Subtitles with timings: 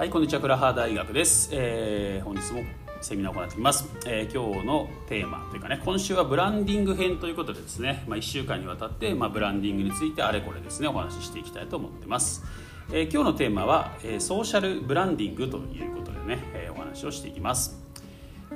[0.00, 1.50] はい、こんにちは、倉原大学です。
[1.52, 2.62] えー本日も
[3.02, 12.42] セミナーを行っていきます、えー今日のテーマというかね、今週はブランディング編ということでですね、まあ、1週間にわたって、まあ、ブランディングについてあれこれですね、お話ししていきたいと思ってます。
[12.90, 17.78] えー今日のテーマは、えソーシャルブランディングということでね、えお話をしていきます。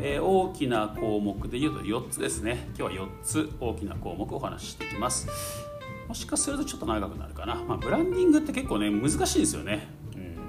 [0.00, 5.28] え大きな項目で言うと4つですね今日は4つ大きな項目をお話ししていきます
[6.08, 9.93] もしかするとちょっと長くなるかな、まあ、ブランディングって結構ね難しいんですよね、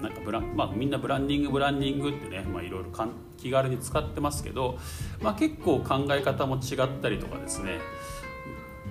[0.05, 2.89] なんかブラン、まあ、みんなブランディングブランディングってね、まあ、いろいろ
[3.37, 4.77] 気軽に使ってますけど、
[5.21, 7.79] まあ、結構考え方も違ったりとかですね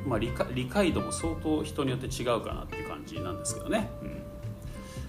[0.06, 4.10] まあ、理解理解度も相当人によって違うかなっていう感じなんですけどね、うん。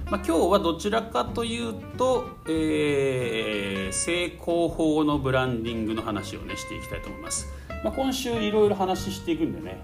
[0.09, 3.65] まあ、今日はどちらかというと、えー
[3.95, 7.47] 成功法のブランディングの話をねしていきたいと思います、
[7.83, 9.83] まあ、今週いろいろ話していくんでね、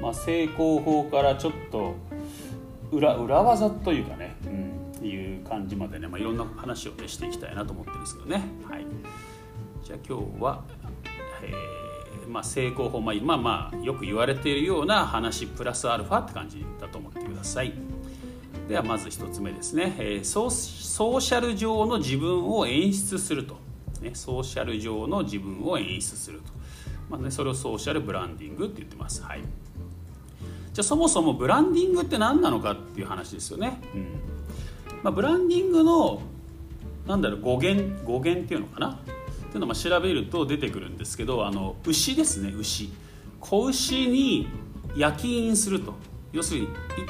[0.00, 1.94] まあ、成功法からちょっと
[2.90, 4.71] 裏裏技というかね、うん、
[5.48, 8.42] 感じまでね、まあ、いろんな話をねしていきたいなと思ってるんですけどね。
[8.68, 8.86] はい。
[9.84, 10.62] じゃあ今日は、
[11.42, 17.72] えーまあ、成功法、まあ、まあまあよく言われているような話プラスアルファって感じだと思ってください。
[18.68, 23.56] ではまず1つ目ですね、えーソーシャル上の自分を演出すると、
[24.00, 26.52] ね、ソーシャル上の自分を演出すると、
[27.10, 34.31] まあね、それをソーシャルブランディングって言ってます、はい、じゃあそもそもブランディングって何なのかっていう話ですよね、うん。
[35.02, 36.22] まあ、ブランディングの
[37.06, 38.90] なんだろう語源語源っていうのかな？
[38.90, 38.98] っ
[39.50, 42.92] ていうのを調べると出てくるんですけどあの牛ですね牛。
[43.40, 44.48] 子牛に
[44.96, 45.94] 焼き印すると。
[46.32, 46.68] 要するに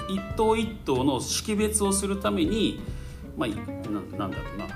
[0.09, 2.81] 一頭一頭の識別をするために
[3.37, 4.67] まあななんだろうな。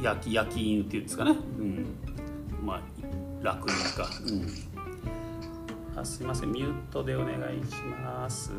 [0.00, 1.84] 焼き焼き印っていうんですかね、うん、
[2.64, 2.82] まあ
[3.42, 4.08] 楽印か、
[5.94, 6.52] うん、あすいません。
[6.52, 8.52] ミュートでお願いします。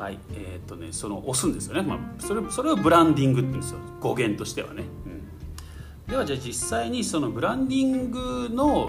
[0.00, 3.78] はいえーっとねその押すんですよね、まあ、それそれをブランディングって言うんですよ。
[4.00, 8.88] 語源としてはね、うん、ではじゃあ実際にそのブランディングの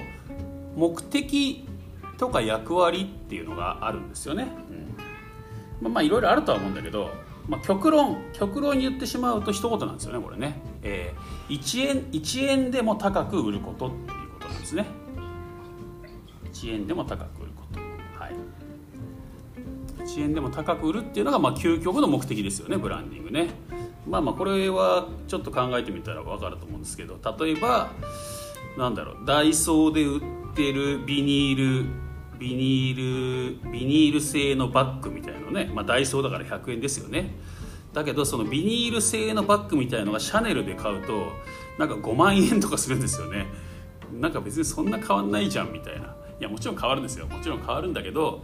[0.77, 1.67] 目的
[2.17, 4.47] とか役割っていうのがあるんですよね、
[5.81, 7.09] うん、まあまあいろいろあるとは思うんだけど、
[7.45, 14.85] まあ、極論極論に言ってしまうと一言なんですよねこれね、えー、1, 円1円でも高く売ることっていうことなんですね。
[16.53, 17.40] 1円でも高く。
[20.11, 23.49] 1円でも高く売るっていうのがまあ究極の目的ですよねブランディングね。
[24.07, 27.91] まあまあこれはちょっと考えてみたら分かると思うんですけど例えば
[28.77, 31.85] なんだろうダイソーで売ってるビニール
[32.39, 37.35] ビニールビニール製のバッグみたいなのね、まあ、ダイソーだから100円ですよね。
[37.93, 41.27] だけどそのビニール製のバッグみたいのがシャネルで買うと
[41.77, 43.45] なんか5万円とかするんですよね。
[44.13, 46.15] なんか別にそんな変わんないじゃんみたいな。
[46.39, 47.27] いやもちろん変わるんですよ。
[47.27, 48.43] もちろん変わるんだけど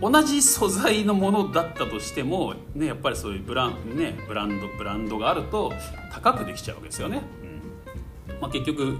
[0.00, 5.72] 同じ素材のものだったとしても、ね、やっぱりそういうブラン,、ね、ブランドブランドがあると
[6.12, 7.22] 高くできちゃうわけですよね、
[8.28, 8.40] うん。
[8.40, 8.96] まあ、結局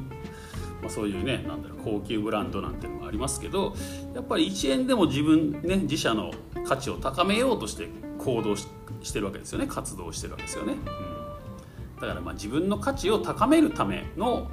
[0.81, 3.75] まあ、そういうねなんだろう高級ブランドなんていうのもありますけど
[4.14, 6.31] やっぱり1円でも自分ね自社の
[6.66, 7.88] 価値を高めようとして
[8.19, 8.66] 行動し
[9.12, 9.66] てるわけですよね。
[9.66, 14.50] 活動してるわけですよね、うん、だからまあ自分の価値を高めるための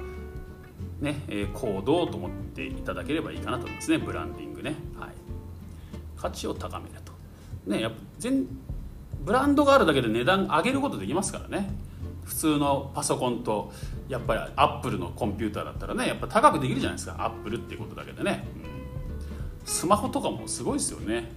[1.00, 3.98] ね、え行動と思っていただければいいかなと思いますね。
[3.98, 5.10] ブランディングね、はい、
[6.16, 7.12] 価値を高めると。
[7.70, 8.46] ねやっぱ全
[9.24, 11.74] ブランドがあるだけで値段上げることできますからね。
[12.24, 13.72] 普通のパソコンと
[14.08, 17.16] やっぱりアップルのコンピューターだったらねやっぱ高くできるじゃないですか。
[17.18, 18.46] アップルっていうことだけでね、
[19.62, 19.66] うん。
[19.66, 21.30] スマホとかもすごいですよね。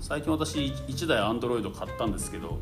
[0.00, 2.58] 最近私1台アンドロイド買ったんですけど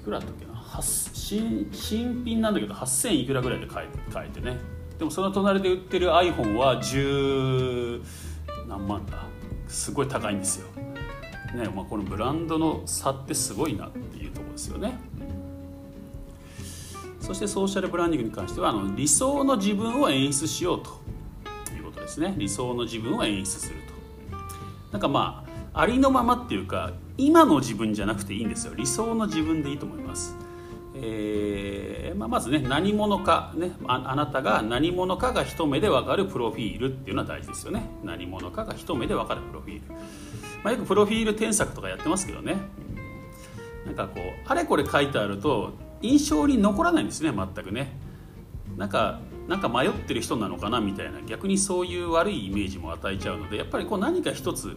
[0.00, 0.54] いくらだったっけな？
[0.80, 4.58] 新新品なんだけど8000いくらぐらいで買え買えてね。
[4.98, 8.02] でもその隣で売ってる iPhone は10
[8.68, 9.24] 何万だ？
[9.68, 10.66] すごい高いんですよ。
[11.54, 14.98] ねまあ、このブランドの差ってすごいなっていうところですよね、
[17.20, 21.00] そしてソーシャルブランディングに関してはあの理想の自分を演出しようと
[21.74, 22.34] いうことですね。
[22.36, 23.76] 理想の自分を演出する
[24.30, 24.36] と。
[24.92, 28.74] なんかまあありのままっていうか今の自分じゃなくていいんですよ。
[28.74, 30.34] 理想の自分でいいと思います。
[31.00, 37.82] えーまあ、まずね何者か、ね、ああなたが何者かが一目で分かるプロフィールっていうのは大事ですよね。
[38.02, 39.94] 何者かが一目で分かるプロフィール、
[40.64, 42.56] まあ、よくプロフィール添削とかやってますけどね。
[43.86, 45.72] なんかこうあれこれ書いてあると
[46.02, 47.96] 印象に残らないんですね全くね。
[48.76, 51.22] なんかなんか迷ってる人なのかなみたいな。
[51.22, 54.76] 逆にそういう悪いイメージも与えちゃうのでやっぱりこう何か一つ、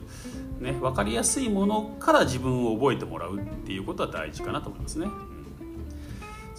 [0.60, 5.08] ね、分かりやすいものから自分を覚えてもらうっていうことは大事かなと思いますね。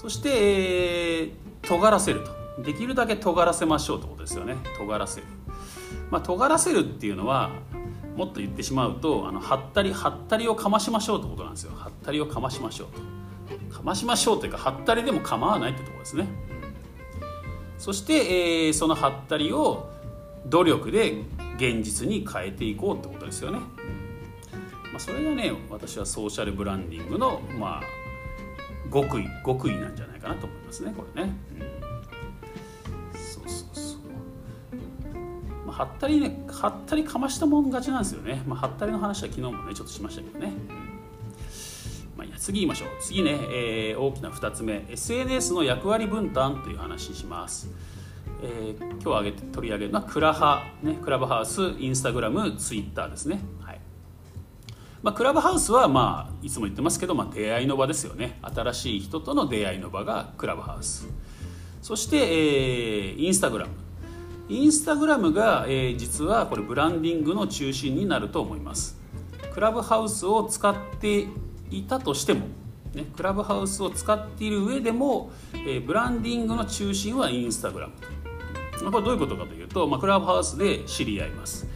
[0.02, 2.62] そして、えー尖らせると。
[2.62, 4.56] できるだけ尖らせましょうってことですよね。
[4.76, 5.26] 尖らせる、
[6.10, 7.50] まあ、尖らせるっていうのは
[8.16, 11.72] もっと言ってしまうとあのはったりはったりをかましましょうってことなんですよ。
[11.74, 12.88] はったりをかましましょう
[13.70, 13.74] と。
[13.74, 16.26] かましましょうというかはったりでも構わないってところですね。
[17.78, 19.88] そして、えー、そのはったりを
[20.46, 21.22] 努力で
[21.56, 23.66] 現実に変えていこうってことですよね、ま
[24.96, 28.01] あ、それがね私はソーシャルブランディングのまあ
[28.92, 31.32] 極意極意なんじゃないかなと思いますねこれね、
[33.14, 33.98] うん、そうそうそう。
[35.66, 40.76] まあはったりねはったりかましたもん勝ちなんですよね、まあ、はったりの話は昨日もねちょっとしましたけどね、うん。
[42.16, 42.88] まあ、いや次言いましょう。
[43.00, 44.84] 次ね、えー、大きな2つ目。
[44.90, 47.68] SNS の役割分担という話します、
[48.42, 53.40] えー、今日挙げて取り上げるのはクラハ、ね、クラブハウスインスタグラムツイッターですね、
[55.02, 58.38] まあ、クラブハウスは、まあ、いつも言ってますけど、まあ、出会いの場ですよね。
[58.42, 61.08] 新しい人との出会いの場がクラブハウス。
[61.80, 63.72] そして、えー、インスタグラム。
[64.48, 68.96] インスタグラムが、えー、実はこれブランディングの中心になると思います。
[69.52, 71.26] クラブハウスを使って
[71.70, 72.46] いたとしても、
[72.94, 77.94] ね、クラブハウスを使っている上でも、えー、ブランディングの中心はインスタグラム、
[78.92, 81.66] これどういうことかというと、まあ、クラブハウスで知り合います。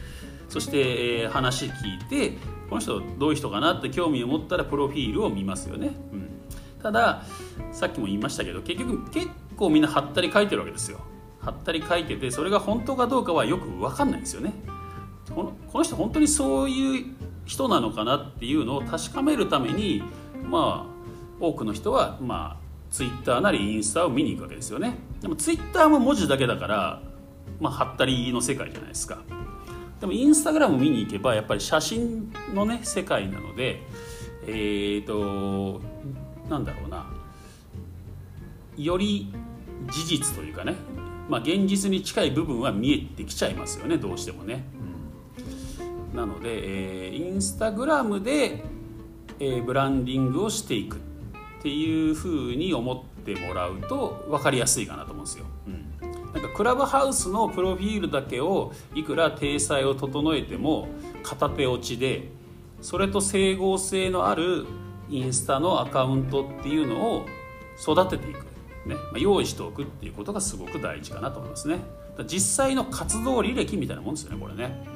[0.48, 2.38] そして、えー、話聞いて
[2.68, 6.28] この人どういう人かなって興味を持ったらプロフィールを見ますよね、うん、
[6.82, 7.22] ただ
[7.72, 10.98] さっきも言いましたけど結局結構みんな貼ったり書いてるわけですよ。
[11.40, 14.52] 貼ったり書いててそれが本当かどうかはよく分かんないんですよね。
[15.32, 17.04] このこの人本当にそういう
[17.44, 20.02] 人なのかなっていうのを確かめるために
[20.42, 20.96] まあ
[21.40, 24.96] 多くの人はまあツイッターなりインスタを見に行くわけですよね。
[25.20, 27.02] でもツイッターも文字だけだから
[27.60, 29.18] まあはったりの世界じゃないですか。
[30.00, 33.80] でもインスタグラム見に行けばやっぱり写真のね世界なので
[34.46, 35.80] えっ、ー、と
[36.48, 37.06] なんだろうな。
[38.76, 39.32] より
[39.90, 40.74] 事実というかね。
[41.28, 43.98] まあ現実に近い部分は見えてきちゃいますよね。
[43.98, 44.64] どうしてもね、
[46.12, 48.62] うん、なので、えー、インスタグラムで、
[49.40, 51.00] えー、ブランディングをしていくっ
[51.62, 55.55] ていうふうに思ってもらうと分かりやすいかなと思うんですよ、うん
[56.36, 60.86] なんかクラブハウスのプロフィールだけをいくら体裁を整えても
[61.22, 62.28] 片手落ちで
[62.82, 64.66] それと整合性のある
[65.08, 67.26] インスタのアカウントっていうのを
[67.80, 68.40] 育てていく、
[68.84, 68.96] ね。
[68.96, 71.78] まあ、用意しておくっていうことがすごく大事かなと思いますね。
[72.26, 74.86] 実際の活動履歴みたいなもんですよねこれね。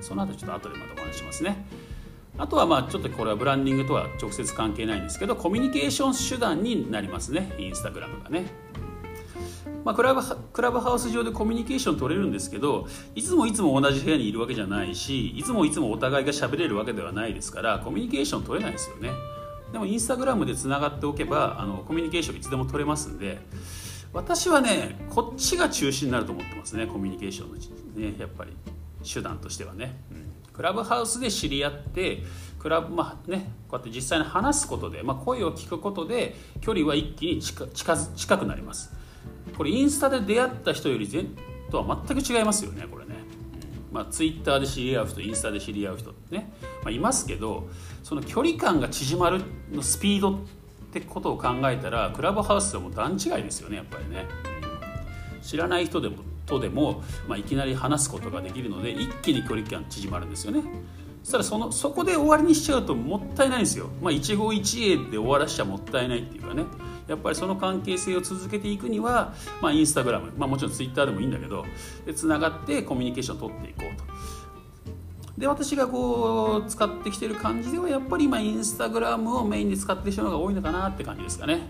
[0.00, 1.66] その後ちょっと後でまたお話しますね。
[2.38, 8.46] あとはまあちょっとこれはブランディングとは直接関係ないんですけどコミュニケーション手段になりますねインスタグラムがね。
[9.84, 10.22] まあ、クラブ
[10.52, 19.10] クラブハウス上でコミュニケーション取れるんですけどいつもいつも同じ部屋にいるわけじゃないしいつもいつもお互いが喋れるわけではないですからコミュニケーション取れないですよね。
[19.72, 23.38] でもインスタグラムでつながっておけばあのコミュニケーションいつでも取れますんで
[24.12, 28.52] 私はねこっちが中心になると思ってますねコミュニケーションのねやっぱり
[29.02, 32.22] 手段としてはね、うん、クラブハウスで知り合って
[32.60, 39.03] クラブまあねこうやって実際に話すことで、まあ、声を聞くことで距離は一気に近近近くなります。
[39.56, 41.36] これインスタで出会った人より全
[41.70, 43.14] とは全く違いますよねこれね、
[43.92, 46.52] まあ、ツイッターで知り合う人インスタで知り合う人ってね、
[46.82, 47.68] まあ、いますけど
[48.02, 49.42] その距離感が縮まる
[49.72, 50.38] のスピードっ
[50.92, 54.26] てことを考えたらクラブハウスでも段違いですよねやっぱりね、
[55.42, 56.16] 知らない人でも
[56.46, 60.62] とでも、まあ、いきなり話すことができるので一気に距離感縮まるんですよね。
[61.22, 63.88] そしたらそのそこで終わりにしちゃうともったいないんですよ。
[64.02, 66.64] まあ一期一会で終わらしちゃもったいないっていうかね。
[67.06, 71.64] やっぱりその関係性を続けていくには、まあ、インスタグラム、まあ、もちろんツイッターでもいいんだけど
[72.14, 74.04] つながってコミュニケーションを取っていこうと。
[75.38, 81.62] で私がこう使ってきてる感じではやっぱり今インスタグラムをメインで使ってる人の方が多いのかなって感じですかね。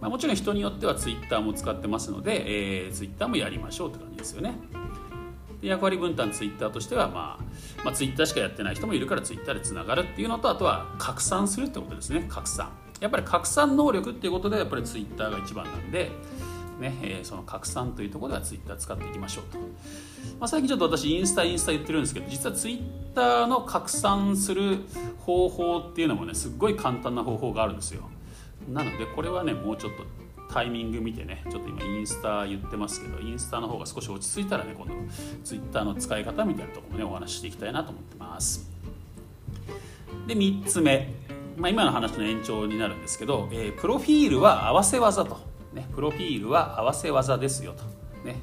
[0.00, 4.54] まあ、もちろん人によってはツイッターも使ってますので、えー、ツイッターもやりましょうって感じですよね。
[5.60, 12.70] で役割分担ツイッターとしては、まあ、まあツイッターしかやってない人もいるからツイッターでつながるっていうのとあとは拡散するってことですね拡散。
[13.02, 16.12] やっぱり拡散能力っていうことでやっぱりツイッターが一番なんで、
[16.78, 19.64] ねえー、その拡散というところではツイッター使っていきましょうと、ま
[20.42, 22.82] あ、最近ちょっと私インスタインスタ言ってるんですけど実はツイッ
[23.12, 24.78] ターの拡散する
[25.18, 28.08] 方法っていうのもねすっごい簡単な方法があるんですよ。
[28.70, 30.04] なのでこれはねもうちょっと
[30.54, 34.94] タイミング見てねちょっと今インスタ言ってますけどインスタの方が少し落ち着いたらね今度
[35.42, 38.70] ツイッターの使い方みたいなとこもねお話ししていきたいなと思ってます。
[40.28, 41.41] で3つ目。
[41.56, 45.38] まあ、今の話の延長になるんですけど、えー、プロフィールは合わせ技と、
[45.72, 47.84] ね、プロフィールは合わせ技ですよと、
[48.24, 48.36] ね、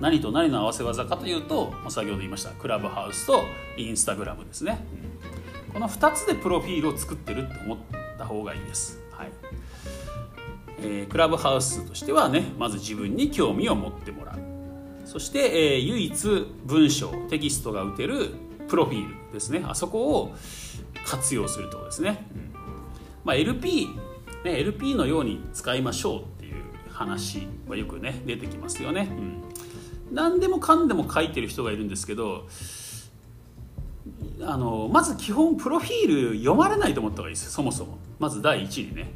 [0.00, 3.42] 何と何の合わせ技かというと、先ほど言いましたクラブハウスと
[3.76, 4.78] インスタグラムですね、
[5.72, 7.78] この2つでプロフィールを作ってるって思っ
[8.18, 9.32] た方がいいです、はい。
[10.78, 14.38] えー、クラブハウスとしてはねまず自分に興味を持ってもらう。
[15.04, 18.30] そして、えー、唯一文章テキストが打てる
[18.68, 19.62] プロフィールですね。
[19.66, 20.34] あそこを
[21.04, 22.51] 活用するとことですね、うん
[23.24, 23.88] まあ、LP
[24.44, 26.54] ね LP のように使いましょうっていう
[26.90, 32.46] 話はよくね出てきますよね、うん、何でもかんでも書いてる人がいるんですけど
[34.44, 37.98] あのまず基本プロフィール読まれないと思った方がいいですそもそも。
[38.18, 39.10] まず第一にね。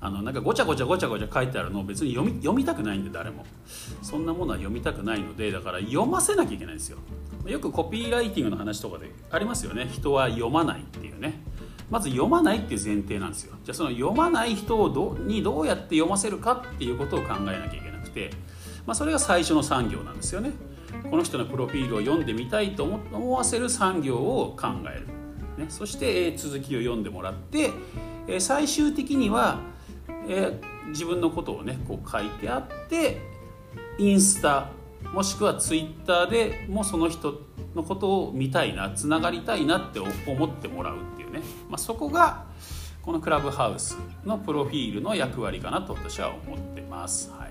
[0.00, 3.44] あのなんかごちゃごちゃごちゃごちゃ書いてあるのを別に読み読みたくないんで誰も。
[4.02, 6.98] そんなものは読みたくないのでだから読ませなきゃいけないんですよ。
[7.46, 9.88] よくコピーライティングの話とかでありますよね。
[9.90, 11.40] 人は読まないっていうね。
[11.90, 13.56] まず読まないっていう前提なんですよ。
[13.64, 18.30] じゃあその読まない人をどにどうやって読ませるかっていうことを考えなきゃいけなくて、
[18.86, 20.52] まあ、それが最初の産業なんですよね。
[21.10, 25.00] この人のプロフィールを読んでみたいと思わせる産業を考え
[25.58, 27.70] る、ね、そしてえ続きを読んでもらって
[28.26, 29.60] え最終的には
[30.28, 33.20] えー、自分のことをねこう書いてあって
[33.98, 34.70] インスタ
[35.12, 37.40] もしくはツイッターでもその人
[37.74, 40.96] のことを見たいなつながりたいなって思ってもらう
[41.28, 42.44] うね、まあ、そこが
[43.02, 47.50] このクラブハウスのプロフィールの役割かなと私は思ってます、はい。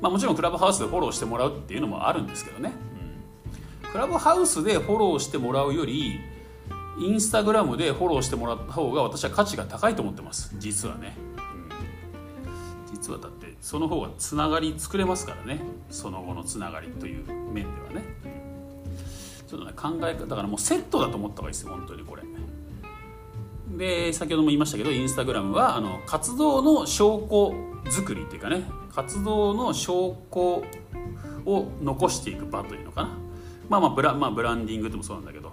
[0.00, 2.72] まあ、もちろんクラブハウスでフォローしてもらうっていうのもあるんですけどね、
[3.84, 6.20] うん、クラブハウスでフォローしてもらうより
[6.98, 10.54] インスタグラムでフォローしてもらった方が私は価値が高いと思ってます。
[10.58, 11.16] 実はね。
[12.86, 12.94] うん。
[12.94, 15.62] 実はだってその方がつながり作れますからね。
[15.88, 18.39] その後のつながりという面ではね。
[19.50, 22.22] ちょっとね考え方だからもうセットだと思った方がいいですよ本当にこれ。
[23.76, 27.54] で先ほども言いましたけどインスタグラムはあの活動の証拠
[27.90, 28.62] 作りっていうかね
[28.94, 30.62] 活動の証拠
[31.46, 33.18] を残していく場というのかな。
[33.68, 35.52] まあまあブラ,、まあ、ブランディングでもそうなんだけど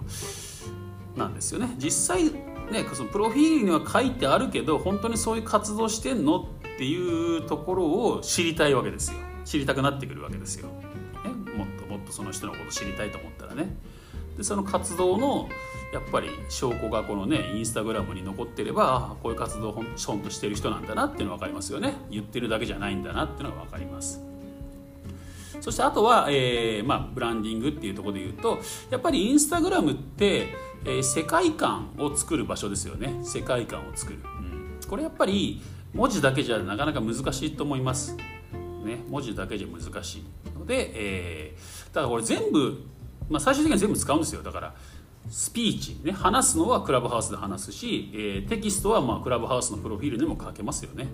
[1.16, 1.74] なんですよね。
[1.78, 9.18] 実際ねそのプロフィールには書いてあるけど本当にそういう活動してんのっていうところを知りたいわけですよ。
[9.44, 13.76] 知りたくなってくるわけですよ、ね、もっともっとその人のこと知りたいと思ったらね。
[14.36, 15.48] でその活動の
[15.92, 21.94] やっぱり証拠がこのねインスタグラムに残ってればこういう活動をほんとしてる人なんだなっていうのが分かりますよね。
[22.10, 24.22] 言ってるだけじゃないんだなっていうのが分かります。
[25.60, 28.60] そしてあとは、えーまあ、ブランディングっていうところで言うと
[28.90, 30.46] やっぱりインスタグラムって、
[30.84, 33.18] えー、世界観を作る場所ですよね。
[33.24, 35.60] 世界観を作る、うん、これやっぱり
[35.94, 38.16] 文字だけじゃなかなか難しいと思います。
[38.84, 40.22] ね、文字だけじゃ難しい。
[40.58, 42.84] ので、えー、だからこれ全部、
[43.28, 44.42] まあ、最終的には全部使うんですよ。
[44.42, 44.74] だから
[45.30, 51.06] スピーチ、ね、話すのはクラブハウスで話すし、えー、テキストはまあクラブハウスのプロフィールにも書けますよね。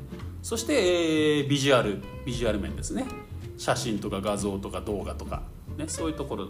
[0.43, 3.07] そしてえー、ビジュアルビジュアル面ですね。
[3.57, 5.43] 写真とか画像とか動画とか、
[5.77, 6.49] ね、そういうところ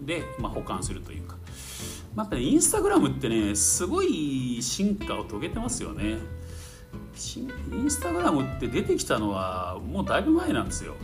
[0.00, 1.36] で、まあ、保管するというか、
[2.14, 6.18] まあ、やっぱりインスタグラムってねすごい進化を遂げてますよね。
[7.72, 10.94] インスタグラムって出てきたのはもうだいぶ前なんですよ。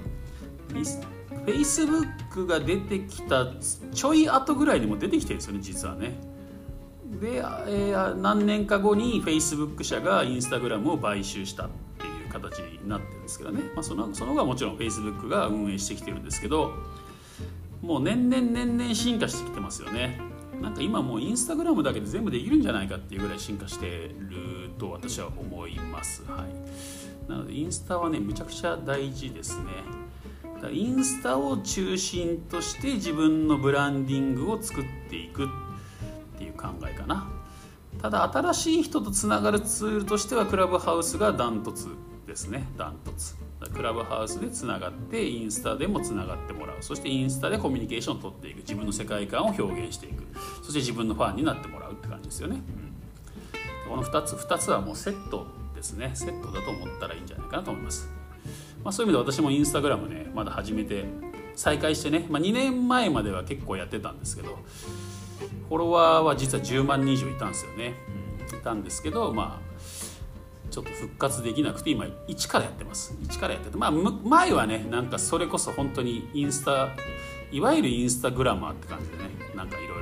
[1.44, 3.46] フェイスブックが出てきた
[3.92, 6.14] ちょい後ぐらいにも出てきてるんですよね実はね。
[7.20, 16.72] で、えー、何年か後にフェイスブック社がインスタグラムを買収したっていう形になってるんですけどね、まあ、そのその後はもちろんフェイスブックが運営してきてるんですけど
[17.82, 20.20] もう年々年々進化してきてますよね。
[20.60, 26.22] なんか今もうインスタグラムだけで全部できるんじゃないかっていうぐらい進化してると私は思います。
[26.24, 30.01] はい、なのでインスタはねむちゃくちゃ大事ですね。
[30.70, 35.48] インスタを中心として自分のブランディングを作っていくっ
[36.38, 37.28] ていう考えかな。
[38.00, 41.88] ただ新しい人とつながるツールとしてはクラブハウスがダントツ
[42.26, 42.66] ですね。
[42.76, 43.34] ダントツ。
[43.74, 46.76] クラブハウスでつながってインスタでもつながってもらう。
[46.80, 48.58] そしてインスタでコミュニケーションを取っていく。
[48.58, 50.24] 自分の世界観を表現していく。
[50.62, 52.56] そして自分のファンになってもらうって感じですよね、
[53.86, 56.10] うん、この2つ2つはもうセットですね。
[56.14, 58.08] セットだと思ったらいいんじゃないかなと思います、
[58.84, 61.04] まあ、そういう意味で私もインスタグラムねまだ始めて
[61.54, 64.58] 再開してね、まあ、2年前までは結構やってたんですけど
[65.68, 67.94] フォロワーは実は10万人以上いたんですよね、
[68.50, 69.72] うん、いたんですけどまあ
[70.72, 73.14] ちょっと復活できなくて今一からやってます。
[73.22, 76.88] 一からやっててまあ前はねなんかそれこそ本当にインスタ
[77.50, 79.24] いわゆるインスタグラマーって感じでね
[79.54, 80.01] なんかいろい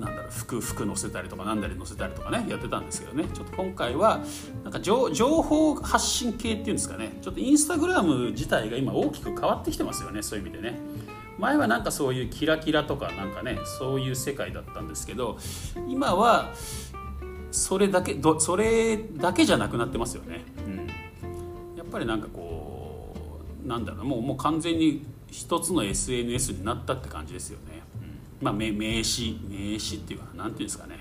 [0.00, 3.24] なんだろう服服載せたりとか何だり載せたりとかねやってたんですけどね。
[3.34, 4.20] ちょっと今回は
[4.64, 7.18] なんか情報発信系っていうんですかね。
[7.20, 10.80] ちょっとインスタグラム自体が今大きく変わってきてますよねそういう意味でね。
[11.38, 15.38] 前はなんかそういうキラキラとかなんかねそういう世界だったんですけど
[15.88, 16.52] 今は
[17.50, 23.14] それだけどそれだけじゃなくなってますよね、うん、やっぱりなんかこ
[23.64, 27.79] うなんだろうもうもう完全に一つの SNS になったって感じですよね、
[28.40, 28.72] まあ名
[29.04, 30.98] 詞名詞っていうかなんていうんですかね、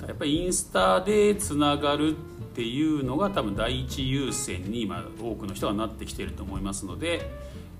[0.00, 2.14] うん、やっぱりインスタでつながるっ
[2.54, 7.30] ていうのが多分第一優先に今多くの人がなってきてると思いますので、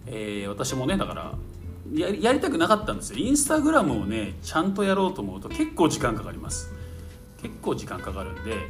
[0.06, 1.34] えー、私もねだから
[1.92, 3.18] ややりたくなかったんですよ。
[3.18, 6.72] インスタグラムをねちゃんとやろうと思うと結構時間かかります。
[7.42, 8.68] 結構時間かかるんで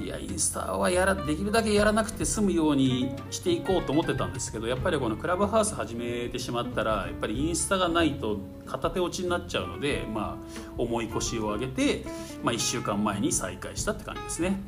[0.00, 12.06] いやインスタはやらできるだけやらなくて済むようにしていこうと思ってたんですけどやっぱりこのクラブハウス始めてしまったらやっぱりインスタがないと片手落ちになっちゃうので、まあ、重い腰を上げて、
[12.42, 14.60] まあ、1週間前に再開したって感じですね。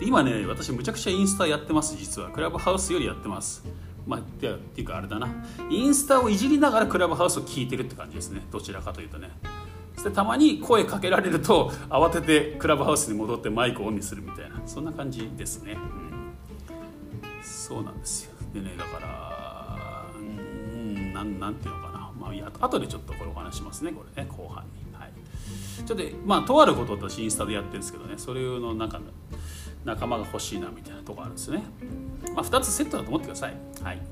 [0.00, 2.30] で今ね私むちゃくちゃインスタやってます実は。
[2.30, 3.64] クラブハウスよりやってます。
[4.06, 4.46] まあ、って
[4.80, 5.28] いうかあれだな。
[5.70, 8.42] インスタをいじりながらクラブハウスを聞いてるって感じですね。
[8.50, 9.30] どちらかというとね。
[10.04, 18.32] でたまに声かけられると慌ててクラブハウスに戻ってマイクをオンにするみたいなそんな感じですね、うん、そうなんですよ。
[18.54, 22.10] でねだからうんなんなんていうのかな。
[22.18, 24.94] まあいや後でちょっとこれお話しますねこれね後半に。
[24.94, 25.10] はい。
[25.84, 29.04] ちょっとまあとあることを私インスタでやってるんですけどねそれの中の
[29.84, 31.62] 仲間が欲しいなみたいなとこあるんですね、
[32.34, 34.02] まあ、2つセットだと思ってください、はい、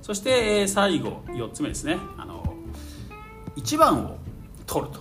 [0.00, 1.98] そして最後4つ目ですね。
[2.16, 2.56] あの
[3.56, 4.16] 1番を
[4.72, 5.00] 取ると。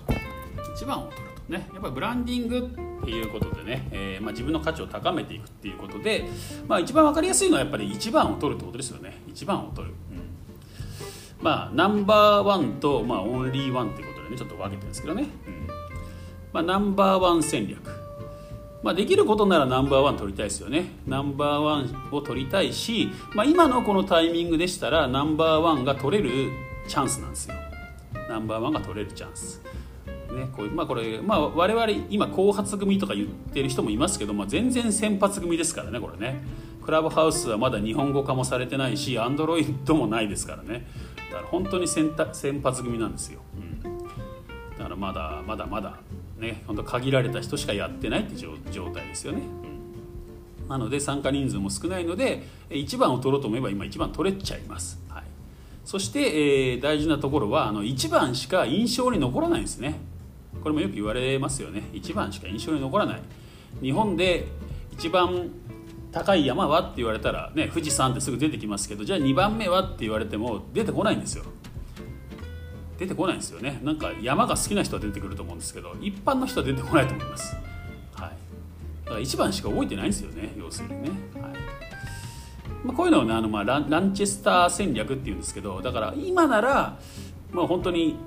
[0.75, 1.69] 1番を取るとね。
[1.73, 2.57] やっぱりブランディング
[3.01, 6.25] っていうことでね、えー、まあ、自分の価値を高めていくっていうことで、
[6.67, 9.21] まあ、一番分かりやすいのはやっぱり1番を取るってことですよね。
[9.29, 15.67] 1番を取る、うん、まあナンバーワンと、まあ、オンリーワンっていうことでねちょっと分けてるんですけどね、うん。
[16.51, 17.79] まあ、ナンバーワン戦略。
[18.83, 20.85] まあ、できることならナンバーワン取りたいですよね。
[21.05, 26.49] ナンバーワンを取りたいし、まあ、今のこのタイミングでしたらナンバーワンが取れる
[26.87, 27.55] チャンスなんですよ。
[28.31, 29.61] ナンバーワンが取れるチャンス。
[30.07, 36.41] ねこうまあ、これ、まあ、我々今後発組とか言ってる人もいますけど、まあ、全然先発組ですからねこれね。
[36.81, 40.87] クラブハウスはまだ日本語化もされてないしアンドロイドもないですからね。
[41.31, 43.81] だから本当に先発組なんですよ、うん、
[44.77, 45.97] だからまだまだまだ
[46.37, 48.57] ね本当限られた人しかやってないって状
[48.91, 49.41] 態ですよね、
[50.61, 55.23] うん、なので参加人数も少ないので1番を取ろうと思えば今1番取れちゃいます、はい、
[55.91, 59.99] そして、えー、大事なところはあの1番しか印象に残らないんですね。
[60.63, 61.83] これもよく言われますよね。
[61.91, 63.21] 1番しか印象に残らない。
[63.81, 64.47] 日本で
[64.93, 65.49] 一番
[66.13, 71.43] 高い山はって言われたらね富士山ってすぐ出てきますけどじゃあ2番目はって言われても出てこないんですよ。
[72.97, 73.81] 出てこないんですよね。
[73.83, 77.53] なんか山が好きな人は出てくると思うんですけど一般の人は出てこないと思います。
[78.13, 78.29] はい。
[79.03, 81.09] だから1番しか覚えてないんですよね要するにね。
[81.41, 81.80] はい。
[82.83, 86.97] まあ、こういうのをねあの、まあ、ランランチェスター戦略っていうんですけどだから今なら、
[87.51, 88.17] まあ、本当に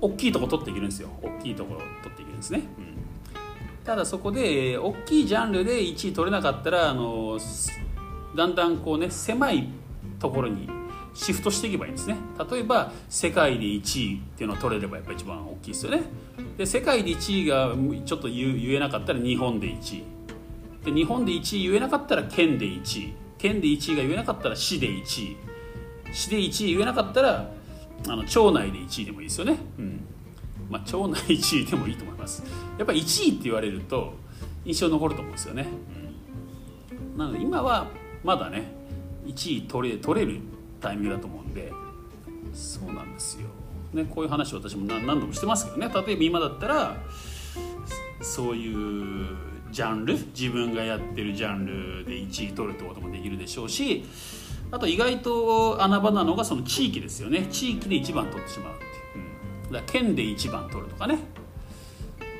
[0.00, 1.08] 大きいとこ取っていけるんですよ。
[1.22, 7.38] 大きいところ取っていけるんですね、うん、ただそこで大きいジャンルで1位取れなかったらあの
[8.36, 9.68] だんだんこうね狭い
[10.18, 10.68] ところに
[11.14, 12.16] シフトしていけばいいんですね。
[12.50, 16.02] 例えば世界で1位っていうのを取れればやっぱ一番大きいですよね。
[16.56, 20.04] で世界で1位がちょっと言えなかったら日本で1位。
[20.84, 23.21] で日本で1位言えなかったら県で1位。
[23.42, 25.36] 県で1位が言えなかったら市で1位。
[26.12, 27.50] 市で1位言えなかったら
[28.06, 30.00] あの町内で1位でもいいですよね、うん。
[30.70, 32.42] まあ、町内1位でもいいと思います。
[32.78, 34.14] やっぱり1位って言われると
[34.64, 35.66] 印象残ると思うんですよね、
[37.12, 37.88] うん、なので今は
[38.22, 38.72] まだね
[39.26, 40.40] 1位取れ取れる
[40.80, 41.72] タイミングだと思うんで
[42.52, 43.48] そうなんですよ、
[43.92, 45.88] ね、こういう話を私も何度もしてますけどね。
[45.92, 46.96] 例えば今だったら
[48.20, 49.26] そういう
[49.72, 54.04] ジャンル自分がやってるジャンルで1位取るってこともできるでしょうし
[54.70, 57.46] あと意外と穴場なのがその地域ですよね。
[57.50, 58.88] 地域で1番取ってしまうってい
[59.20, 59.24] う、
[59.66, 61.18] うん、だから県で1番取るとかね。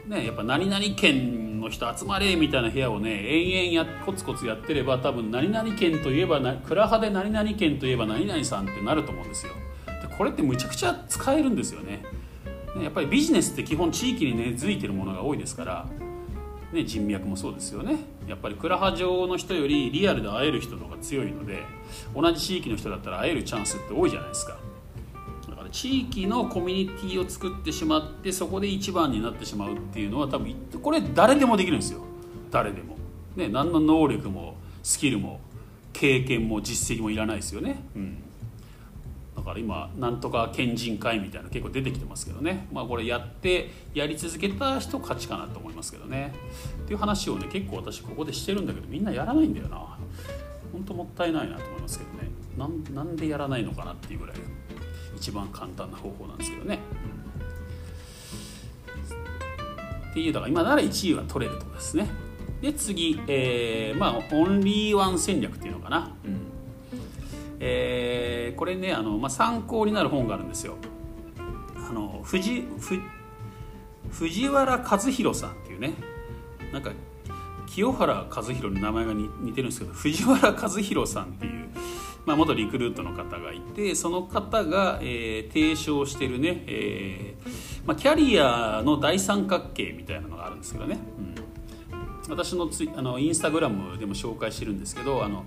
[0.07, 9.53] ねやっぱ何々県の人集まれみたいな部屋をね延々やコツコツやってれば多分何々県といえばな倉派で何々県といえば何々さんってなると思うんですよ。
[9.87, 12.03] でこれってむちゃくちゃ使えるんですよね
[12.81, 15.87] やっぱりビジネスって基本地域に根付いてるものが多いですから
[16.73, 17.99] ね、人脈もそうですよね。
[18.27, 21.63] やっぱり倉波上の人よりリアルで会える人の方が強いので
[22.15, 24.57] 同じ地域の人だったら会えるチャンスって多いじゃないですか。
[25.49, 32.01] だから地域のコミュニティを作ってしまってそこで一番になってしまうっていうのは多分これ誰でもできるんですよ。
[32.51, 32.97] 誰でも、
[33.37, 35.41] ね、何の能力もスキルも
[35.93, 38.23] 経験も実績もいらないですよね、うん。
[39.43, 42.69] だから今なんとか県人会みたいな結構出てきてますけどね。
[42.73, 46.33] まあこれやってやり続けた人勝ちかなと思いますけどね。
[46.85, 49.99] っていう話をね結構私ここでしてるんだけどみんなやらないんだよな。
[50.73, 52.31] 本当もったいないなと思いますけどね。
[52.95, 54.37] なんでやらないのかなっていうぐらい
[55.17, 56.79] 一番簡単な方法なんですけどね、
[60.05, 62.09] うん、っていうだから今なら1位は取れるとこですね。
[62.61, 66.52] で次、えー、まあオンリーワン戦略っていうのかな、うん。
[67.65, 70.77] えー、これねあの、まあ、参考になる本があるんですよ。
[71.77, 72.67] あの藤
[74.11, 75.95] 藤原和弘さんっていうね
[76.73, 76.91] なんか
[77.67, 81.69] 清原和弘の名前が似てるんですけど藤原和弘さんっていう
[82.25, 90.99] まあ、元リクルートの方がいてその方が、えー、提唱してるね、えーまあ、キャリアの大三角形みたいなのがあるんですけどね、
[92.25, 95.45] うん、私のツイあのインスタグラムでも紹介してるんですけどあの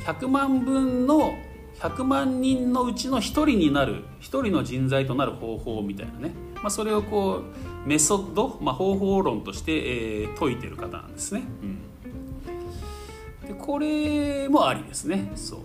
[0.00, 1.32] 100万分の
[1.80, 7.42] 100万人のうちの1人になる1人の人材となる方法みたいなね、まあ、それをこ
[7.84, 15.30] うメソッド、まあ、方法論として、えー、説いてる方なんですね、うん、でこれもありですね。
[15.34, 15.60] そう。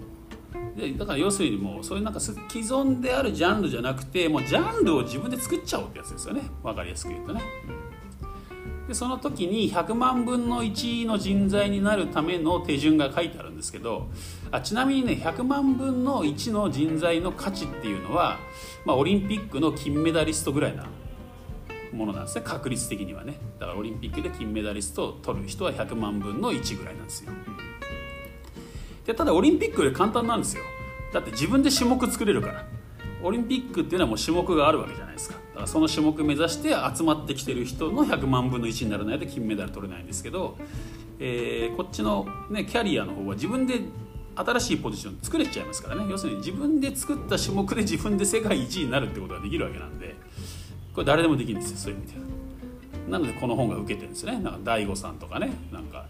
[0.75, 6.41] でだから要するにもうそういうなんか既存であるジャンルじゃなくてもうジャンルを自分で作っちゃおうってやつですよね。
[6.63, 7.41] 分かりやすく言うとね、
[8.87, 14.09] でその時に100万分の1の人材になるための手順が書いてあるんですけど
[14.53, 18.37] あちなみにね100万分の1の人材の価値っていうのは、
[18.85, 20.85] まあ、オリンピックの金メダリストぐらいな
[21.91, 22.43] ものなんですね。
[22.45, 23.33] 確率的にはね。
[23.59, 27.31] だからオリンピックで金メダリストを取る人は100万分の1ぐらいなんですよ、
[29.07, 30.63] でただオリンピックより簡単なんですよ。
[31.11, 32.65] だって自分で種目作れるから。
[33.23, 35.35] オリンピックっていうのはもう種目があるわけじゃないですか。
[35.35, 40.57] だからその種目目指して集まってきてる人の100万分の1にならないと金メダル取れないんですけど、
[41.19, 43.79] えー、こっちの、ね、キャリアの方は自分で
[44.35, 46.05] 新しいポジション作れちゃいますからね。
[46.09, 50.15] 要するに自分で作った種目で自分で世界一になるってことができるわけなんで
[50.93, 52.23] これ誰でもできるんですよそういう意味では。
[53.09, 54.33] なのでこの本が受けてるんですね。
[54.33, 56.05] なんか大悟さんとかねなんか、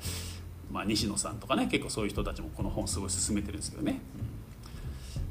[0.72, 4.00] まあ、西野さんとかね結構そういう人たちもこの本すごい勧めてるんですけどね、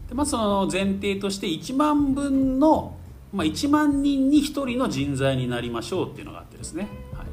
[0.09, 2.97] でまあ、その前提として1万分の、
[3.33, 7.27] まあ、1万人に1人の人材になりましょうっていうのがあってですね、はい、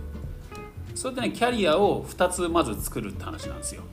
[0.96, 3.84] そうやってねキャリアを2つまず作るって話なんですよ、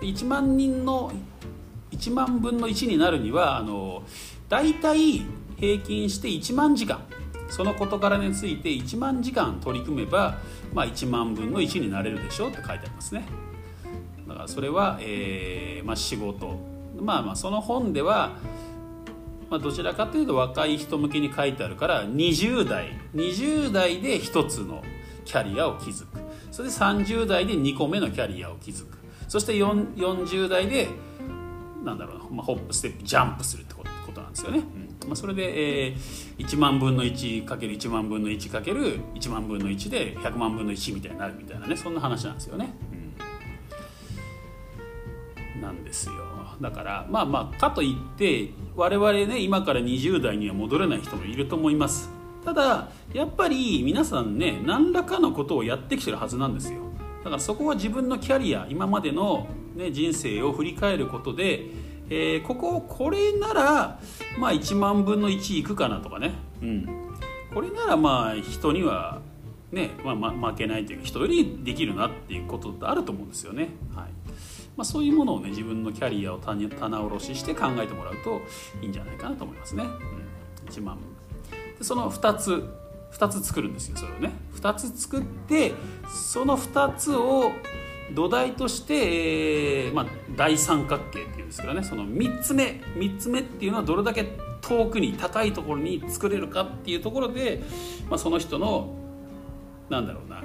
[0.00, 1.12] 1万人の
[1.90, 4.02] 1万分の1になるにはあの
[4.48, 5.26] 大体
[5.58, 7.00] 平均して1万時間。
[7.50, 10.38] その事柄について1万時間取り組めば、
[10.74, 13.24] まあ、1万分の1になれるでしょうって書いてありますね。
[14.28, 16.58] だからそれは、えーまあ、仕事。
[17.00, 18.36] まあまあその本では、
[19.48, 23.00] まあ、どちらかというと若い人向けに書いてあるから20代。
[23.14, 24.82] 20代で1つの
[25.24, 26.18] キャリアを築く。
[26.50, 28.97] それで30代で2個目のキャリアを築く。
[29.28, 30.88] そして40代で
[31.84, 34.62] なんだろうな、まあ、ホップステップジャンプするってことなんですよね、う
[35.06, 35.08] ん。
[35.08, 42.74] まあ、それで、えー、1万分の 1×1 万分の 1×1 万分の1で100万分の1みたいになるみたいなねそんな話なんですよね、
[45.56, 46.14] うん、なんですよ。
[46.60, 52.10] だからまあまあかといって我々ね今から20代には戻れない人もいると思います。
[52.44, 56.87] ただやっぱり皆さんね何らかのことをやってきてるはずなんですよ
[57.18, 61.66] だからそこは自分のキャリア今までの、ね、人生を振り返ることで、
[62.10, 64.00] えー、こここれなら、
[64.38, 66.86] まあ、1万分の1いくかなとかね、うん、
[67.52, 69.20] これならまあ人には
[69.72, 73.68] ね、まあ、負けないというか人よりできるなっていうことってあると思うんですよね。
[73.94, 74.06] はい。
[74.76, 78.40] まあ、そういうものをね自分のキャリアを棚卸しして考えてもらうと
[78.80, 79.82] いいんじゃないかなと思いますね。
[79.82, 80.98] うん、1万
[81.78, 82.87] でその2つ。
[83.12, 84.32] 2つ作るんですよそれをね。
[84.54, 85.72] 2つ作って
[86.08, 87.52] その2つを
[88.14, 91.82] 土台として、えーまあ、大三角形っていうんですけどね。
[91.82, 94.24] その3つ目3つ目っていうのはどれだけ
[94.60, 97.62] 遠くに高いところに作れるかっていうところで、
[98.08, 98.94] まあ、その人の
[99.88, 100.42] なんだろうな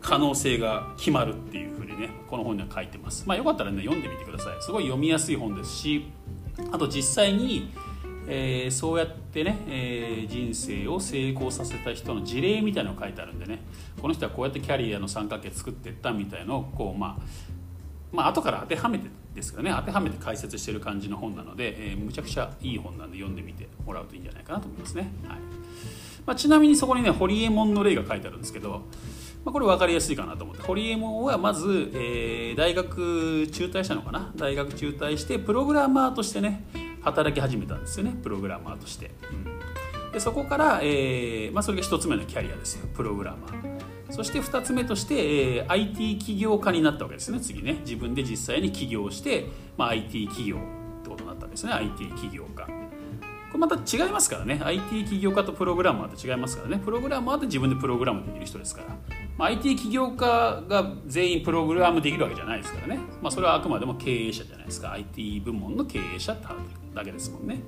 [0.00, 4.56] 可能性が決まるっていうふうにねこの本には書いてます、まあ、よかったらね読んでみてください。
[4.60, 6.06] すごい読みやすい本ですし
[6.70, 7.72] あと実際に
[8.28, 13.60] えー、そうやってね、えー、人生を成功させた人の事例みたいのが書いてあるんでね
[14.00, 17.22] この人はこうやってキャリアの三角形作っていったみたいのをこうまあ
[18.12, 19.72] まあ後から当てはめてですけどね。
[19.74, 25.38] 当てはめて解説してる感じの本なので、えー、むちゃくちゃいい本なんで読んでみてもらうといいんじゃないかなと思いますね、はい。
[26.26, 28.82] まあ、ちなみにそこにねホリエモンの例が書いてあるんですけど
[29.44, 30.62] まあ、これ分かりやすいかなと思って。
[30.62, 34.32] ホリエモンはまず、えー、大学中退したのかな？
[34.36, 36.64] 大学中退してプログラマーとしてね
[37.02, 38.14] 働き始めたんですよね。
[38.22, 39.10] プログラマーとして、
[40.04, 42.86] うん、でそこから、えーまあ、それが1つ目のキャリアですよ。
[42.94, 43.82] プログラマー。
[44.12, 47.40] そして2つ目として、えー、IT 起業家になったわけですね。
[47.40, 47.78] 次ね。
[47.80, 50.60] 自分で実際に起業して、まあ、IT 企業っ
[51.02, 51.72] てことになったんですね。
[51.72, 52.81] IT 起業家。
[53.52, 54.58] これまた違いますからね。
[54.64, 56.80] IT 起業家とプログラマーって違いますからね。
[56.82, 58.88] プログラマーって自分でプログラムできる人ですから、
[59.36, 64.92] まあ、IT 起業家が全員プログラムできるわけじゃないですからね、まあ、それはあくまでも経営者じゃないですか。
[64.92, 66.46] IT 部門の経営者って
[66.94, 67.62] だけですもんね、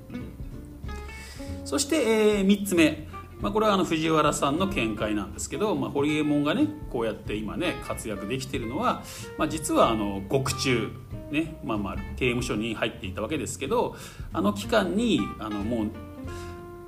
[1.65, 3.07] そして、えー、3つ目、
[3.41, 9.03] まあ、これはあの藤原さんの見解なんですけど、まあ、ホリエモンがねこうやって今ね活躍できているのは、
[9.37, 10.91] まあ、実はあの獄中。
[11.31, 13.95] ねまあまあ刑務所に入っていたわけですけど
[14.33, 15.87] あの期間にあのもう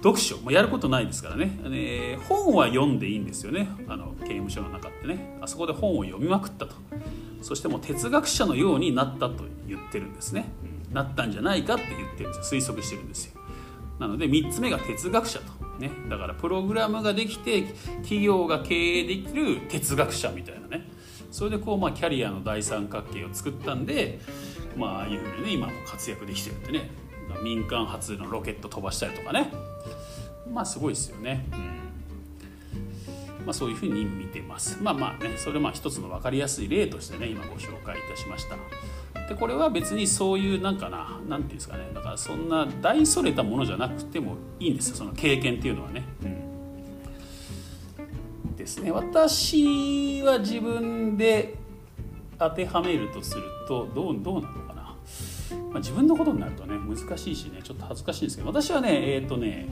[0.03, 3.67] 読書もやることないですからね、えー、本は読んでいいんですよね。
[3.87, 5.37] あの刑務所の中ってね。
[5.41, 6.75] あそこで本を読みまくったと。
[7.41, 13.41] そしてもう哲学者のようになったと言ってるんですね、うんなったんじゃないかって言ってるんです推測してるんですよ。
[13.99, 15.45] なので3つ目が哲学者と。
[15.79, 15.91] ね。
[16.09, 17.63] だからプログラムができて
[18.01, 20.86] 企業が経営できる哲学者みたいなね。
[21.31, 24.19] それでこうまあキャリアの大三角形を作ったんで
[24.75, 26.89] まああいうふうにね今も活躍できてるってね。
[27.43, 29.51] 民間初のロケット飛ばしたりとかね。
[30.51, 31.55] まあすごいですよね、う
[33.41, 33.45] ん。
[33.45, 34.79] まあ、そういうふうに見てます。
[34.81, 38.55] まあまあねそれまあ一つの分かりやすい例としてね今ご紹介いたしました。
[39.27, 41.89] でこれは別にそういうなんかな何て言うんですかね。
[41.93, 44.95] だからそんな大それたものじゃなくてもいいんですよ。
[44.95, 46.05] その経験っていうのはね、
[48.67, 48.91] ですね。
[48.91, 51.55] 私は自分で
[52.37, 54.81] 当てはめるとするとどうどうなのかな、
[55.71, 59.67] まあ、自分のことになるとね難しいしねちょっと恥ずかしいんですけど私はねえっ、ー、とね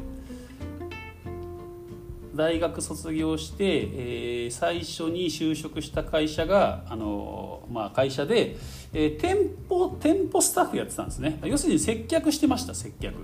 [2.34, 8.56] 大学卒業して、えー、最初に就職した会社があの、まあ、会社で、
[8.94, 9.38] えー、店
[9.70, 11.40] 舗店舗スタッフやってたんですね。
[11.44, 13.16] 要するに接客してました接客。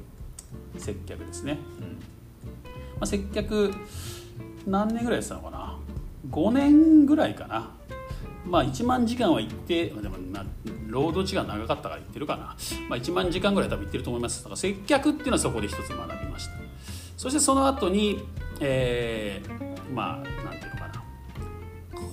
[0.77, 1.85] 接客ですね、うん。
[1.85, 1.93] ま
[3.01, 3.73] あ、接客
[4.65, 5.60] 何年ぐらいやってたのかな
[6.31, 7.71] 5年ぐらいかな。
[8.45, 10.43] まあ1万時間は行ってでもな
[10.87, 12.43] 労働時間長かったから行ってるかな、
[12.89, 14.39] まあ、1万時間ぐらい多分行ってると思います。
[14.39, 16.53] だから接客っていうのはそこで一つ学びました。
[17.17, 18.23] そしてその後に
[18.59, 21.03] えー、まあなんていうのかな。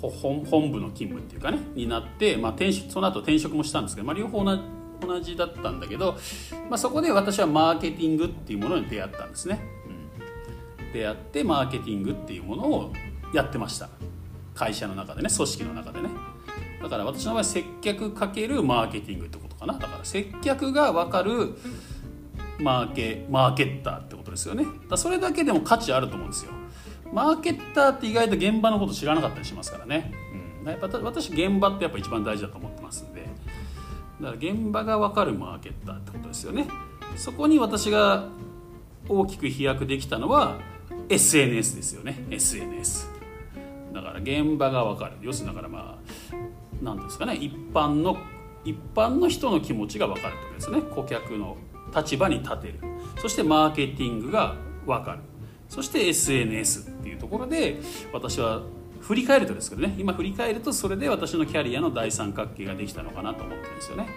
[0.00, 6.16] 本本部の勤務っていうかねになって、まあ、転職その後転職もしたんですけど、まあ、両方同じだったんだけど、
[6.68, 9.61] まあ、そこで私はマーケティングっていうものに出会ったんですね、
[10.81, 12.92] うん、出会ってマーケティングっていうものを
[13.35, 13.88] やってました。
[14.59, 16.09] 会社の中でね組織の中でね。
[16.83, 19.75] だから私の場合接客かけるマーケティングってことかな。
[19.75, 21.57] だから接客が分かる
[22.59, 24.64] マーケマーケッターってことですよね。
[24.88, 26.53] だそれだけでも価値あると思うんですよ。
[27.12, 30.12] マーケッターって意外と現場のこと知らなかったりしますからね、
[30.62, 33.23] うん、やっぱ私現場ってやっぱ一番大事だと思ってますんで。
[34.21, 36.66] だから現場が分かるマーケッターってことですよね。
[37.16, 38.29] そこに私が
[39.09, 40.57] 大きく飛躍できたのは
[41.09, 42.27] SNS ですよね。
[42.31, 43.17] SNS
[44.01, 45.13] だから現場が分かる。
[45.21, 46.35] 要するにだからまあ
[46.83, 47.35] 何ですかね。
[47.35, 48.17] 一般の
[48.65, 50.83] 一般の人の気持ちが分かるってことですね。
[50.95, 51.57] 顧客の
[51.95, 52.81] 立場に立てる。
[53.19, 54.57] そしてマーケティングが
[54.87, 55.21] 分かる。
[55.69, 57.79] そして SNS っていうところで
[58.13, 58.63] 私は
[59.01, 59.95] 振り返るとですけどね。
[59.99, 64.11] 今振り返るとそれで私のキャリアの大三角形ができたのかなと思ってるんですよね、ま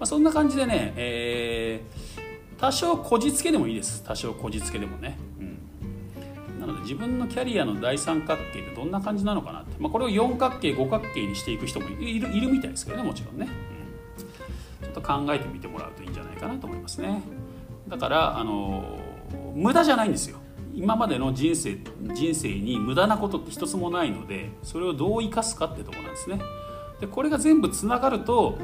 [0.00, 4.02] あ、そんな感じでね、えー、多少こじつけでもいいです。
[4.04, 5.18] 多少こじつけでもね、
[6.68, 13.48] ので自分のキャリアの大三角形ってどんな感じなのかなって、まあ、これを四角形五角形にしていく人もいるいるみたいですけどねもちろんね、
[14.80, 17.22] うん、ちょっと考えてみてもらうといいんじゃないかなと思いますね。
[17.88, 18.98] だからあの
[19.54, 20.38] 無駄じゃないんですよ。
[20.74, 21.78] 今までの人生
[22.14, 26.40] 人生に無駄なことって一つもないのでそれをどう生かすかってとこなんですね。
[27.00, 28.58] でこれが全部つながると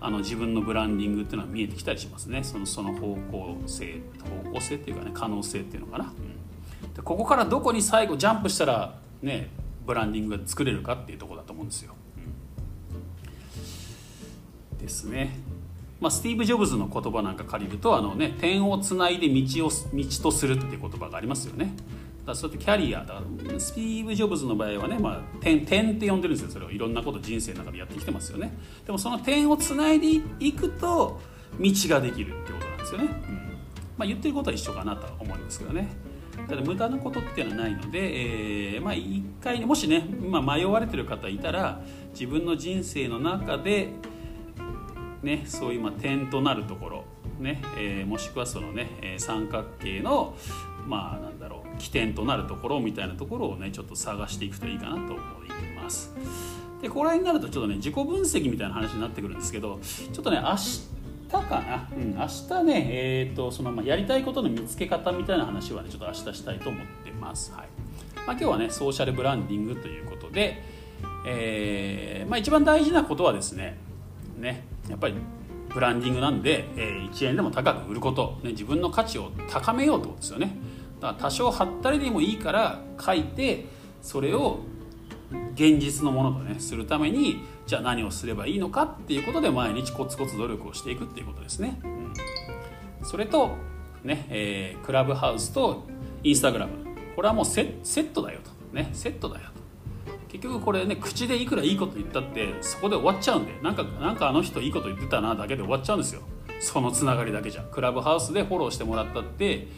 [0.00, 2.42] あの自分のブランディングっていうのは見えてきたりしますね。
[2.42, 4.00] そのその方向性
[4.44, 6.10] 方向性っていうかね可能性っていうのかな、うん、
[6.94, 9.50] でここからどこに最後ジャンプしたらね
[9.86, 11.94] ブランディングが作れるかっていうとこだと思うんですよ、
[14.72, 15.38] うん、ですね。
[16.00, 21.74] まあ、スティーブ・ジョブズの言葉なんか借りるとあの、ね、点をつないで道を道とするっていう言葉がありますよね。
[22.26, 23.20] だそうやってキャリアだ
[23.58, 26.50] スティーブ・ジョブズの場合はね、まあ、点点って呼んでるんですよ。
[26.50, 28.52] それをいろんなこと人生の中でやってきてますよね。
[28.84, 31.20] でもその点をつないでいくと
[31.60, 33.34] 道ができるってことなんですよね、うん。
[33.96, 35.88] まあ、言ってることは一緒かなとは思うんですけどね。
[36.48, 41.80] ただ無駄なことっていうのはないので、えー、まあ一回もしね、まあ、迷われてる方いたら
[42.12, 43.92] 自分の人生の中で
[45.22, 47.04] ね、そういうまあ点となるところ、
[47.38, 50.34] ねえー、もしくはそのね、え三角形の
[50.86, 55.18] まあなんだろう起点となるところみたいなところをねちょっと探していくといいかなと思い
[55.80, 56.12] ます。
[56.80, 59.78] でこれになるとちょっとね自己分析みたいな話になってくるんですけど
[60.12, 60.91] ちょっとね明日
[61.40, 67.52] かな、うん、明日ね、えーとそのまあやりたいことの見つけ方みたいな話はねちょっと明日したいと思ってます。
[67.52, 67.68] はい。
[68.26, 70.62] まあ、今日はねソーシャルブランディングということで、
[71.26, 73.76] えーまあ、一番大事なことはですね
[74.38, 75.14] ねやっぱり
[75.72, 80.56] ブランディングなんで、えー、1円でも高く売ること、ね、自分の価値を高めようってことですよね。
[81.00, 83.66] だから多少はったりでもいいから書いて
[84.02, 84.60] それを
[85.54, 92.12] 現実のものとねするためにじゃあ何をすればいいのかっていうことで毎日コツコツ努力をしていくっていうことですね、うん、
[93.06, 93.56] それと
[94.04, 95.86] ね、えー、クラブハウスと
[96.24, 96.72] インスタグラム
[97.14, 98.50] これはもうセットだよと。
[98.74, 99.50] ねセットだよ
[100.28, 103.52] 結局これね口でいくらいいこと言ったってそこで終わっちゃうんで。
[103.62, 106.22] なんかなんかあの人いいこと言ってたなだけで終わっちゃうんですよ。
[106.58, 107.62] そのつながりだけじゃ。
[107.62, 109.68] クラブハウスでフォローしてもらったって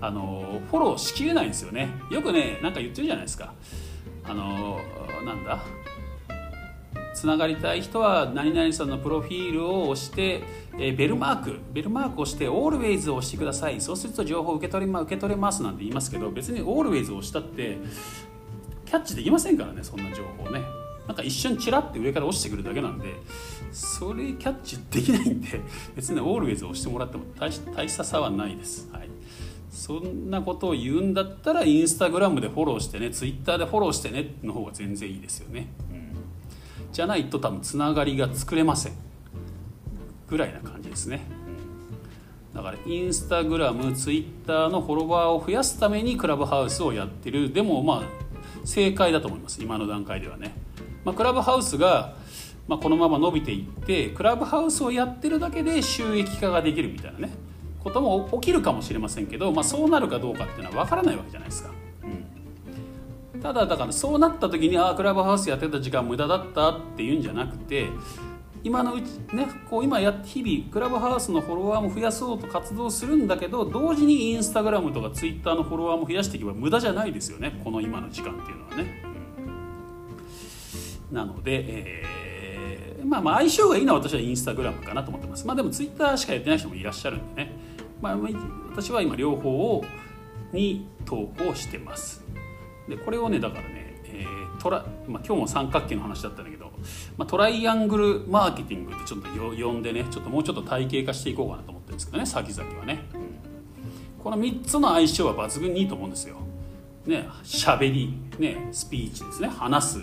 [0.00, 1.88] あのフォローしきれないんですよね。
[2.10, 3.52] よくねなんか言ってるじゃないですか。
[4.22, 4.78] あの
[5.24, 5.60] なんだ？
[7.16, 10.42] つながりたい人は何々さんのプロフィールを押して、
[10.78, 13.80] え、ベルマークベルマークを押して Always を押してください。
[13.80, 17.78] そうすると情報を受け取り、ま、受け取れますなんて言いますけど別に Always を押したって
[18.84, 20.62] キャッチできませんからねそんな情報ね。
[21.06, 23.14] なんか一瞬チラッて上から落ちてくるだけなんで
[23.72, 25.60] それキャッチできないんで
[25.94, 29.08] 別に Always を押してもらっても大大した差はないです、はい、
[29.70, 35.94] そんなことを言うんだったらインスタグラムでフォローしてねツイッターでフォローしてねの方が全然いいですよね、う、
[36.96, 38.94] じゃないと多分つながりが作れません
[40.30, 41.26] ぐらいな感じですね、
[42.54, 47.52] だからインスタグラムツイッターのフォロワーを増やすためにクラブハウスをやってる。
[47.52, 48.02] でもまあ
[48.64, 49.62] 正解だと思います。
[49.62, 50.54] 今の段階ではね、
[51.04, 52.16] まあ、クラブハウスが
[52.66, 57.30] まあ、このまま伸びていってクラブハウスをやってるだけで収益化ができるみたいなね。
[57.84, 61.75] ことも起きるかもしれませんけど、まあ、そうなるかどうかっていうのは分からないわけじゃないですか。
[63.42, 67.88] ただだからそうなった時にああクラブハウスやってた時間無駄だったっていうんじゃなくて
[68.62, 79.16] 今のうちねこう今や日々クラブハウスのフォロワーも増やそうと活動するんだけど同時にインスタグラムとかツイッターのフォロワーも増やしていけば無駄じゃないですよねこの今の時間っていうのはね。
[81.12, 85.46] なので、えー、まあまあ相性がいいのは私はインスタグラムかなと思ってます。
[85.46, 87.52] まあでもツイッターしかやってない人もいらっしゃるんでね。
[88.00, 88.18] まあ、
[88.70, 89.84] 私は今両方を
[90.52, 92.25] に投稿してます
[92.88, 96.72] でこれをねだからね、えートラまあ、今日も三角形の話だったんだけど、
[97.16, 106.36] まあ、トライアングルマーケティングってちょっと呼んでねちょっともうちょっと体系化していこうかなと思ってるんですけどね先々はね、うん、この3つの相性は抜群にいいと思うんですよ。
[107.06, 110.00] ね喋りねスピーチですね話す。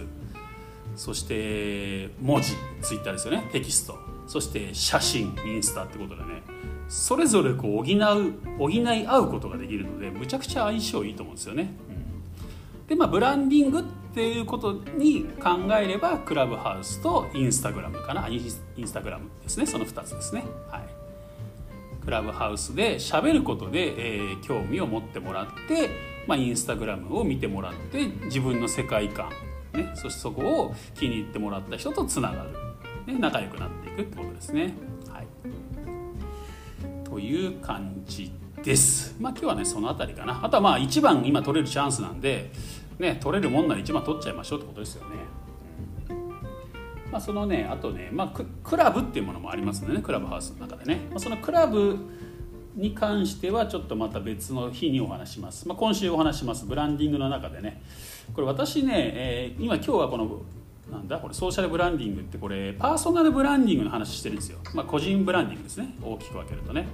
[0.96, 3.98] そして文字ツイッターですよねテキスト。
[4.28, 6.44] そして写真インスタってことでね。
[6.88, 11.74] それぞれこう補う補い合うことができるのでむちゃくちゃ相性いいと思うんですよね。
[12.88, 20.44] でまあブランディングっていうことに考えればクラブハウスとインスタグラムかなインスタグラムですねその2つですね。
[20.70, 20.84] はい、
[22.04, 25.90] クラブハウスで喋ることで、えー、興味を持ってもらって、
[26.28, 29.30] まあ、インスタグラムを見てもらって自分の世界観、
[29.74, 34.74] ね、そしてそこを気に入ってもらった人とつながる、ね、仲良くなっていくってことですね。
[35.10, 35.28] はい
[37.14, 38.32] という感じ
[38.64, 39.16] です。
[39.20, 40.40] まあ今日はねその辺りかな。
[40.44, 42.52] あとはまあ1番今取れるチャンスなんで、
[43.04, 45.44] ね、取れるもんなら1番取っちゃいましょうってことですよね。
[47.12, 51.96] まあ、そのねあとね、まあ、クラブっていうものもありますのでねクラブハウスの中でね、まあ、そのクラブ
[52.76, 57.84] に関してはちょっとまた別の日にお話します、まあ、今週お話しますブランディングの中でね。
[58.34, 60.42] これ私ね、えー、今今日はこの
[60.92, 65.94] なんだこれソーシャルブランディングってこれパーソナルブランディングの話してるんですよ、まあ、個人ブランディングですね。
[66.02, 66.88] 大きく分けるとね。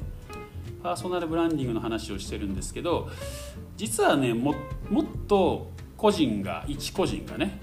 [0.83, 3.09] パーソナルブランディングの話をしてるんですけど
[3.75, 4.55] 実はねも
[4.89, 7.59] もっと個人が一個人がね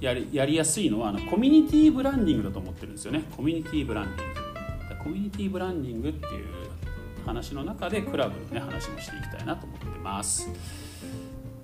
[0.00, 6.46] やりやりやすいのはあのコミュニティブランディングだと思ってるんですよねコミュニティブランディングコミュニティブランディングっていう
[7.26, 10.48] 話の中でクラブのね話もしていきたいなと思ってます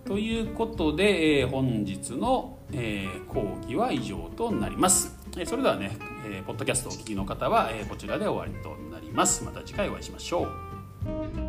[0.04, 5.16] ということで、えー、本日の、えー、講義は以上となります。
[5.37, 9.44] えー、それではね、えー、ポッドキャストをお聞きの方は、えー、こちらで終わりとなります。
[9.44, 11.39] また次回お会いしましょう。